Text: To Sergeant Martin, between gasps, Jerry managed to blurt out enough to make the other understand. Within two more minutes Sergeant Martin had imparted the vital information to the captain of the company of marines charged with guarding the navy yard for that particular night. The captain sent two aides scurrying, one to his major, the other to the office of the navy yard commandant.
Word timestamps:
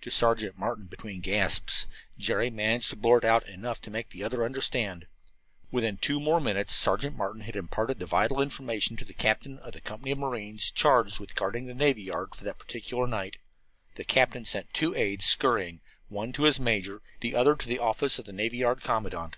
To 0.00 0.10
Sergeant 0.10 0.58
Martin, 0.58 0.86
between 0.86 1.20
gasps, 1.20 1.86
Jerry 2.18 2.50
managed 2.50 2.90
to 2.90 2.96
blurt 2.96 3.24
out 3.24 3.46
enough 3.46 3.80
to 3.82 3.92
make 3.92 4.08
the 4.08 4.24
other 4.24 4.44
understand. 4.44 5.06
Within 5.70 5.98
two 5.98 6.18
more 6.18 6.40
minutes 6.40 6.74
Sergeant 6.74 7.16
Martin 7.16 7.42
had 7.42 7.54
imparted 7.54 8.00
the 8.00 8.06
vital 8.06 8.42
information 8.42 8.96
to 8.96 9.04
the 9.04 9.14
captain 9.14 9.60
of 9.60 9.72
the 9.72 9.80
company 9.80 10.10
of 10.10 10.18
marines 10.18 10.68
charged 10.72 11.20
with 11.20 11.36
guarding 11.36 11.66
the 11.66 11.74
navy 11.74 12.02
yard 12.02 12.34
for 12.34 12.42
that 12.42 12.58
particular 12.58 13.06
night. 13.06 13.36
The 13.94 14.02
captain 14.02 14.44
sent 14.44 14.74
two 14.74 14.96
aides 14.96 15.26
scurrying, 15.26 15.80
one 16.08 16.32
to 16.32 16.42
his 16.42 16.58
major, 16.58 17.00
the 17.20 17.36
other 17.36 17.54
to 17.54 17.68
the 17.68 17.78
office 17.78 18.18
of 18.18 18.24
the 18.24 18.32
navy 18.32 18.56
yard 18.56 18.82
commandant. 18.82 19.36